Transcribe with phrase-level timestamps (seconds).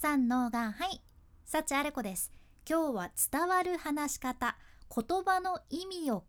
[0.00, 1.02] 三のがはい
[1.44, 2.30] 幸あれ子です。
[2.70, 4.56] 今日は伝わる話し方
[4.94, 6.26] 言葉の意味を考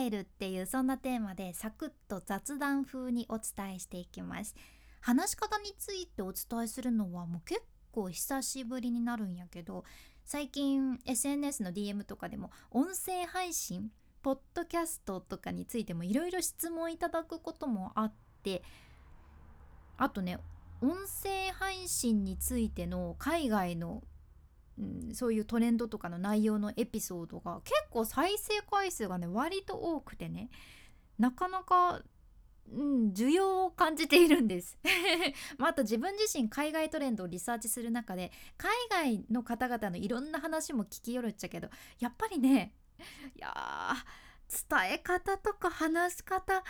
[0.00, 4.54] えるっていうそんなテーマでサクッと雑談風にお伝えしていきます。
[5.00, 9.82] 話し方についてお伝えするのはもう結構久しぶりになるんやけど
[10.24, 13.90] 最近 SNS の DM とかでも音声配信
[14.22, 18.12] ポッドキャストとかについてもいろいろ質問いただくこともあっ
[18.44, 18.62] て
[19.96, 20.38] あとね
[20.82, 24.02] 音声配信についての海外の、
[24.78, 30.50] うん、そういうトレンドとかの内容のエピソードが結構再生回数がね割と多くてね
[31.20, 32.02] なかなか、
[32.72, 34.76] うん、需要を感じているんです。
[35.56, 41.68] まあ、あと自分自身海外トレンドをリサーチする中で海外の方々のいろんな話も聞きよるっちゃけど
[42.00, 42.74] やっぱりね
[43.36, 43.94] いや
[44.52, 46.64] 伝え方とか話し方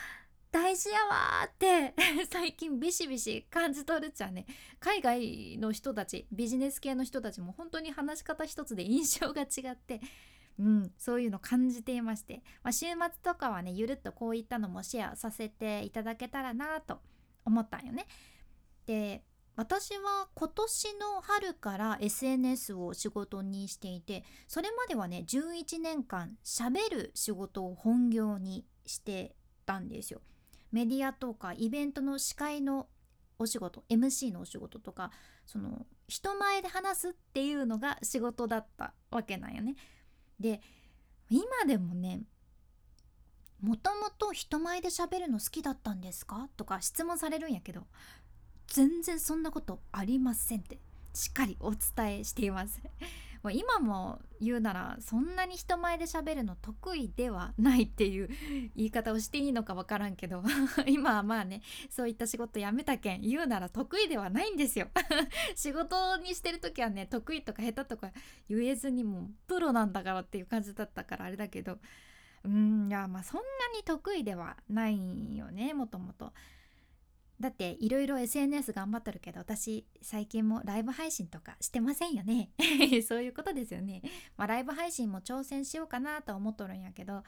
[0.53, 1.95] 大事やわって
[2.31, 4.47] 最近ビシビシ感じ取るっちゃね
[4.79, 10.01] 海外の人たちビジネス系の人たちも本当に話し方一つで印象が違って
[10.59, 17.01] うん、そういうの感じていまして、まあ、週末とかはねゆるっとこういったのもシェアさせていただけたらなと
[17.45, 18.07] 思ったんよね。
[18.87, 29.35] で私は今年の春から SNS を仕事にしていてそれまではね11年間しゃべる仕事を本業にして
[29.67, 30.21] たんですよ。
[30.73, 32.89] メディアとかイベントの司会の
[33.39, 35.11] お仕事 MC のお仕事とか
[35.47, 39.77] その人前で話すっていうのが仕事だったわけなんよね。
[40.41, 40.61] で
[41.31, 42.23] 今でもね
[43.61, 46.49] もともと人前で喋るの好きだったんですか？
[46.57, 47.87] とか質問されるんやけど
[48.67, 50.79] 全然そんなことありませんって
[51.15, 52.81] しっかりお伝えしています
[53.43, 58.29] もう今も言うならそんなに人前で喋るの得意ではないっていう
[58.77, 60.43] 言い方をしていいのか分からんけど
[60.87, 64.89] 今はまあねそういった仕事辞めたけん言うなら得意ではないんですよ
[65.57, 68.13] 仕事にしてる時はね得意とか下手とか
[68.49, 71.79] 言えずにもプロなんだからっていう感じだったからあれだけど
[72.45, 73.45] うんいやまあそんな
[73.77, 76.33] に得意ではないよねもともと。
[77.43, 82.51] だっていろいろ SNS 頑張っとるけど私最近もライブ配信とかしてませんよね。
[83.03, 84.01] そういうことですよね、
[84.37, 87.25] まあ、ライブ配信も挑戦しようかなと思っとるんやけど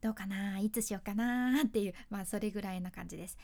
[0.00, 0.60] どうかな？
[0.60, 1.64] いつしようかな？
[1.64, 3.36] っていうまあそれぐらいな感じです。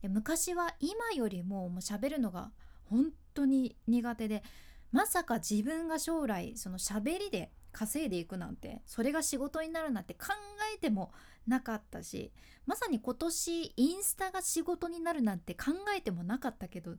[0.00, 2.50] で昔は今よりももう喋るのが
[2.86, 4.42] 本当に苦手で
[4.90, 10.26] まさか自分が将来その喋りで稼いでいくなんてそれが仕事になるなんて考
[10.74, 11.12] えても
[11.46, 12.32] なかったし
[12.66, 16.92] まさに今年インスタが仕事になるなんて考えてもなかったけど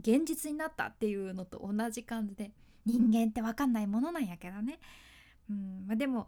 [0.00, 2.50] 現実になったっていうのと同じ感じで
[2.84, 4.80] 人間って分かんないものなんやけどね。
[5.48, 6.26] うんまあ、でも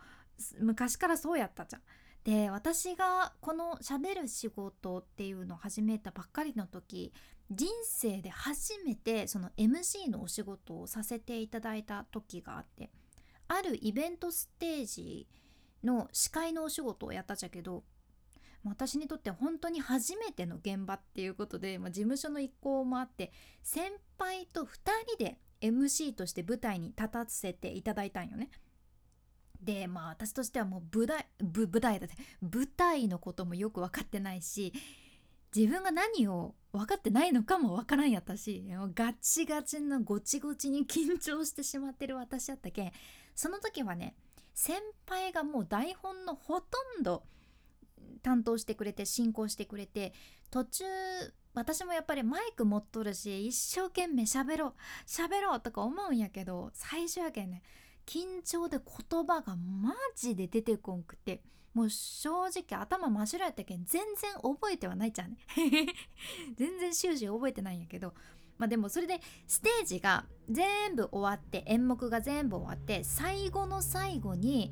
[0.60, 1.82] 昔からそうやったじゃん。
[2.24, 7.12] で私がこのしゃべる仕事っていうのを始めたばっかりの時
[7.50, 12.90] 人生で初めてその MC のお仕事をさせていただいた時があって
[13.46, 15.26] あるイベントステージ
[15.84, 17.84] の司会のお仕事をやったじゃけど
[18.64, 24.66] 私にとって本当に初めての現場っていうことで、まあ、事務所の意向もあって先輩と2
[25.16, 28.50] 人で MC として舞台に立たせていただいたんよね。
[29.62, 34.74] でまあ私としてはもう舞台舞台だって舞台のこともよく分かってないし
[35.56, 38.62] 自分が何を分かってないのかも分からんやったし
[38.94, 42.92] ガチガチのゴチゴチに緊張してしまってる私やったけん
[43.34, 44.14] その時はね
[44.54, 46.66] 先輩がもう台本のほと
[47.00, 47.24] んど
[48.22, 50.12] 担当してくれて進行してくれて
[50.50, 50.84] 途中
[51.54, 54.72] 私もやっぱりマイク持っとるし一生懸命喋ろう
[55.06, 57.62] 喋ろうとか思うんやけど最初やけんね
[58.06, 61.42] 緊張で言葉がマジで出てこんくて
[61.74, 65.38] もう正直頭真っ白やったけん全然覚えてはないじゃんね。
[66.54, 68.14] 全然終始覚えてないんやけど
[68.58, 74.70] まあでもそれでステージが全部終わって演目が全部終わって最後の最後に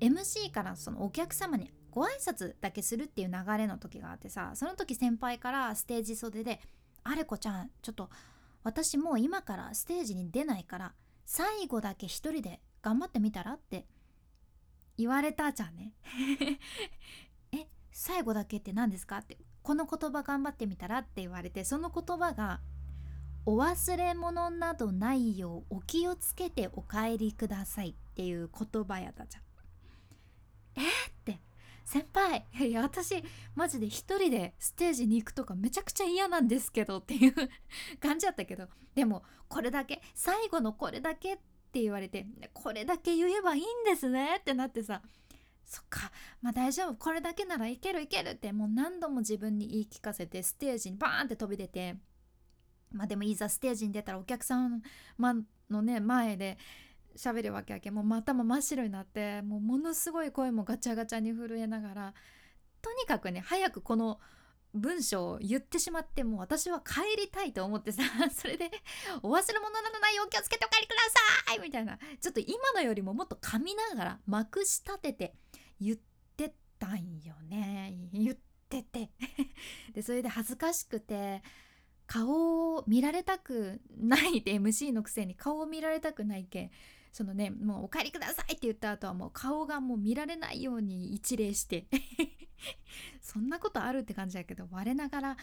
[0.00, 6.60] MC からそのお客様にご挨拶だけするっていう流れの時があってさその時先輩からステージ袖で
[7.04, 8.10] 「あれこちゃんちょっと
[8.64, 10.94] 私もう今からステージに出ないから
[11.24, 13.86] 最後だけ一人で頑張ってみたら?」って
[14.98, 15.92] 言われたじゃんね。
[17.52, 19.18] え最後だけって何ですか？
[19.18, 22.60] ってこの言葉頑張ってみたらって言われてその言葉が
[23.48, 29.42] お忘れ物などないようお気をつけてお帰りくださいっていう言葉やったじゃん。
[30.76, 31.40] えー、って。
[31.84, 33.22] 先輩 いや私
[33.54, 37.34] マジで一人でステージに行くとかめちゃくちゃ嫌なんですけどっていう
[38.00, 38.68] 感じやったけど。
[38.96, 41.36] でもこれだけ最後のこれだけっ
[41.70, 45.02] て言われてこれだけ言えばいいんですねってなってさ。
[45.64, 46.10] そっか。
[46.42, 46.96] まあ大丈夫。
[46.96, 51.94] これだけならいけるいけるってもう何度も自分に言い聞かせてステージにバーンって飛び出て。
[52.96, 54.82] まあでもいざステージに出たらお客さん
[55.70, 56.58] のね前で
[57.16, 62.14] 喋るわけやけもう頭真っ白になってもうものすごい声もガチャガチャに震えながら
[62.82, 64.20] とにかくね早くこの
[64.74, 68.02] 文章を言ってしまってもう私は帰りたいと思ってさ
[68.34, 68.70] それで
[69.22, 70.96] 「お忘れ物などないよう気をつけてお帰りくだ
[71.46, 75.34] さい!」みたいなちょっと今のよりももっと噛みながらまくし立てて
[75.80, 75.96] 言っ
[76.36, 78.36] てたんよね言っ
[78.68, 79.10] てて
[79.94, 81.42] でそれで恥ずかしくて
[82.06, 86.70] 顔を見られたくないで MC のくせに顔を見られたくないけん
[87.12, 91.86] そのねもうお帰りくださいって言った後はもう顔がもう見られないように一礼して
[93.20, 95.36] そんなことあるって感じだけど我ながら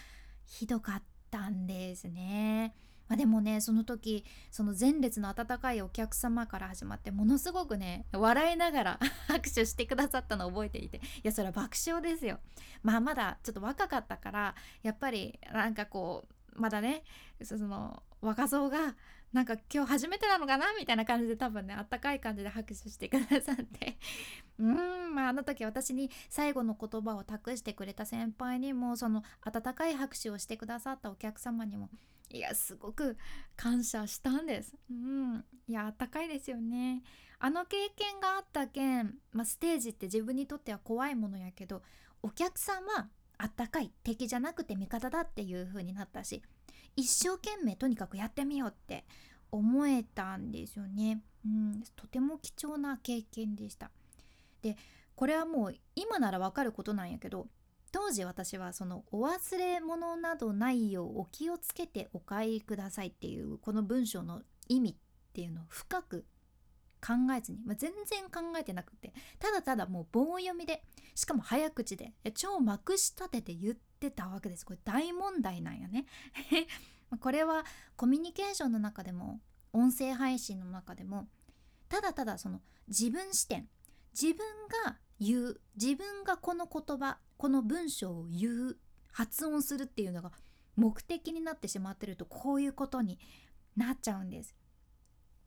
[0.46, 2.74] ひどかったんですね。
[3.08, 12.40] まあ、でもねその時その前列の温かいお客様から始まってものすごくね笑いながら 拍手してくださったのを覚えていていやそれは爆笑ですよ。
[12.82, 17.04] まあまだちょっと若かったからやっぱりなんかこうまだね
[17.42, 18.94] その若造が
[19.32, 23.98] なんか今日初めてなのかなみたいな感じで多分ねあったかい感じで拍手してくださって。
[24.58, 31.90] うんまああの時私に最後の言葉を託してくれた先輩にもその温かい拍手をしてくださったお客様にも
[32.30, 33.16] いやすごく
[33.56, 34.76] 感謝したんです。
[34.88, 37.02] うんいやあったかいですよね。
[37.40, 41.82] あの経験があったけん、まあ、ステージって自分にとっては怖いものやけど
[42.22, 46.42] お客さんはあったかい敵じゃなくて味方だっていう風になったし
[46.96, 49.04] 一生懸命とにかくやってみようって
[49.50, 51.22] 思えたんですよね。
[51.44, 53.90] うん、とても貴重な経験でした。
[54.62, 54.76] で
[55.14, 57.46] これはもう今ならわかることなんやけど
[57.92, 64.94] 当時私はその「お忘れ物などないようお気をつけてお帰りください」っていうこの文章の意味っ
[65.32, 66.26] ていうのを深く
[67.00, 70.82] 考えずに、まあ、全然考えてなくてただただもう棒読みで
[71.14, 76.06] しかも早口で超まくし立てて言ってたわけですこれ大問題なんやね
[77.20, 77.64] これは
[77.96, 79.40] コミュニケーションの中でも
[79.72, 81.28] 音声配信の中でも
[81.88, 83.68] ただただその自分視点
[84.20, 84.46] 自分
[84.84, 88.78] が言う自分がこの言葉この文章を言う
[89.12, 90.32] 発音するっていうのが
[90.76, 93.18] 目的になってしまってるとこういうことに
[93.76, 94.54] なっちゃうんです。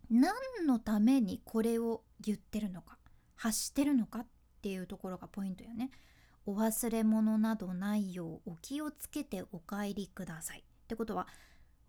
[0.10, 0.34] 何
[0.66, 2.98] のためにこれを言ってるのか
[3.36, 5.92] 発してるのかっっていうところがポイントよね。
[6.46, 10.60] お忘れ物などないようお気をつけてお帰りください。
[10.60, 11.28] ってことは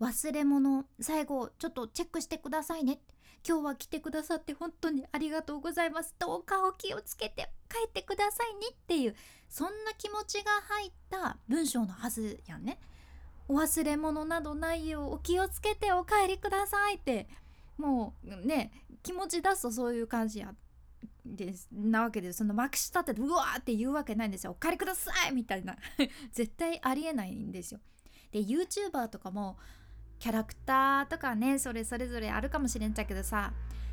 [0.00, 3.00] 忘れ物最後ちょっとチェックしてくださいね。
[3.48, 6.14] 今日は来てくださって本当にありがとうございます。
[6.18, 8.68] どうかお気をつけて帰ってくださいね。
[8.72, 9.14] っていう
[9.48, 12.80] そんな気持ちが入った文章のはずやんね。
[13.48, 17.28] お忘れ物などないようお気をつけてお帰りくださいって
[17.78, 18.72] もうね
[19.02, 20.54] 気持ち出すとそういう感じや
[21.24, 21.68] です。
[21.72, 24.52] なわけでそのまくし立ててうわーって言うわけないんですよ。
[24.52, 25.76] お帰りくださいみたいな。
[26.32, 27.80] 絶対ありえないんですよ。
[28.32, 29.58] で YouTuber とかも
[30.18, 33.52] キャラクターとかねそれそれぞれあるかもしれんちゃけどさ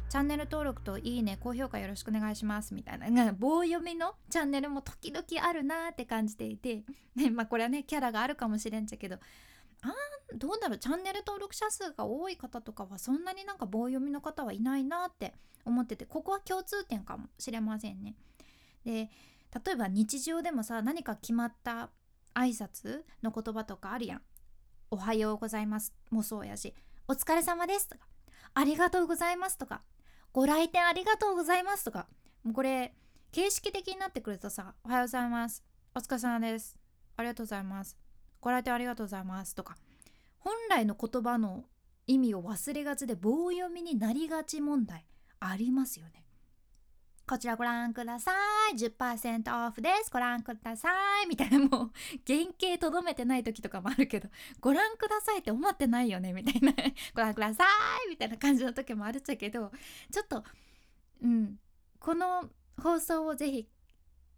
[0.10, 3.34] チャンネル登録といいね高評価よろしくお願いしますみたいな。
[3.34, 6.84] 棒読みのチャンネルも時々あるなーって感じていて、
[7.16, 9.18] ね、まあこれはねキャラがあるかもしれんちゃけど
[9.82, 9.94] あ
[10.36, 15.34] どうだろうチャンネル登録者数が多い方とかはそんなになんか棒読みの方はいないなって
[15.66, 18.16] 思っててここは共通点かもしれませんね。
[18.86, 19.10] で
[19.66, 21.90] 例えば日常でもさ何か決まった
[22.34, 24.22] 挨拶の言葉とかあるやん。
[24.92, 26.74] おはようございますもそうやし、
[27.08, 28.06] お疲れ様ですとか、
[28.54, 29.82] ありがとうございますとか、
[30.32, 32.08] ご来店ありがとうございますとか、
[32.44, 32.94] もうこれ、
[33.32, 35.64] 形式的になってくるとさ、おはようございます。
[35.96, 36.78] お疲れ様です。
[37.18, 38.05] ありがとうございます。
[38.46, 39.76] ご来店ありがとうございますとか、
[40.38, 41.64] 本来の言葉の
[42.06, 45.08] 意味を忘れがちで棒読みになりがち問題
[45.40, 46.24] ありますよね。
[47.28, 48.34] こちらご覧くださ
[48.72, 48.76] い。
[48.76, 50.12] 10%オフです。
[50.12, 50.90] ご覧くださ
[51.24, 51.28] い。
[51.28, 51.70] みたいなもう
[52.28, 56.72] 原型とどめてない時とかもあるけど、ご覧くださいって思ってないよねみたいな。
[57.16, 57.64] ご覧くださ
[58.06, 59.72] いみたいな感じの時もあるっちゃけど、
[60.12, 60.44] ちょっと、
[61.24, 61.56] うん、
[62.00, 62.48] この
[62.80, 63.68] 放送をぜひ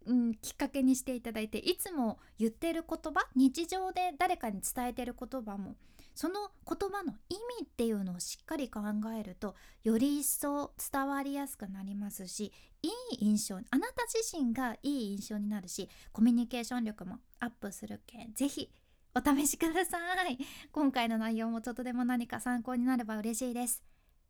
[0.07, 5.75] うん、きっかけにしていただいていつも言ってる言葉日常で誰かに伝えてる言葉も
[6.15, 8.79] その言葉の意味っていうのをしっかり考
[9.19, 18.71] えるとより一層伝わりやすくなりますしいい印象あなた自身がいい印象になるしコミュニケーション力もアップするけんぜひ
[19.17, 19.97] お試しくださ
[20.27, 20.37] い。
[20.71, 23.83] 今回の内容もちょっとでも何か参考になれば嬉しいです。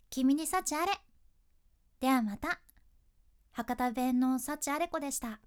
[0.10, 0.94] 君に幸あれ。
[2.00, 2.62] ではまた。
[3.52, 5.42] 博多弁の幸あれ子でした。